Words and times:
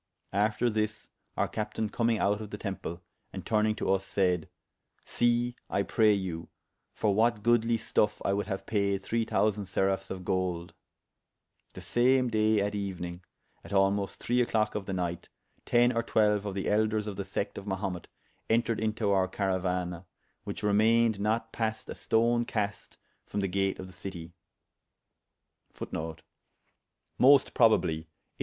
After 0.33 0.67
this 0.67 1.09
our 1.37 1.47
captayne 1.47 1.87
commyng 1.91 2.17
out 2.17 2.41
of 2.41 2.49
the 2.49 2.57
temple, 2.57 3.03
and 3.31 3.45
turnyng 3.45 3.77
to 3.77 3.85
vs, 3.85 4.03
sayd, 4.03 4.49
See 5.05 5.55
(I 5.69 5.83
pray 5.83 6.11
you) 6.13 6.49
for 6.91 7.13
what 7.13 7.43
goodly 7.43 7.77
stuffe 7.77 8.19
I 8.25 8.33
would 8.33 8.47
haue 8.47 8.65
paide 8.65 9.03
three 9.03 9.27
thousande 9.27 9.67
seraphes 9.67 10.09
of 10.09 10.25
golde. 10.25 10.73
The 11.73 11.81
same 11.81 12.29
daye 12.31 12.61
at 12.61 12.73
euenyng, 12.73 13.21
at 13.63 13.71
almost 13.71 14.17
three 14.19 14.41
a 14.41 14.47
clock 14.47 14.73
of 14.73 14.87
the 14.87 14.93
nyght, 14.93 15.27
ten 15.67 15.91
or 15.95 16.01
twelue 16.01 16.45
of 16.47 16.55
the 16.55 16.67
elders 16.67 17.05
of 17.05 17.15
the 17.15 17.21
secte 17.23 17.59
of 17.59 17.67
Mahumet 17.67 18.07
entered 18.49 18.79
into 18.79 19.11
our 19.11 19.27
carauana, 19.27 20.05
which 20.45 20.63
remayned 20.63 21.19
not 21.19 21.53
paste 21.53 21.87
a 21.91 21.93
stone 21.93 22.43
caste 22.43 22.97
from 23.23 23.39
the 23.39 23.47
gate 23.47 23.77
of 23.77 23.85
the 23.85 23.93
citie. 23.93 24.33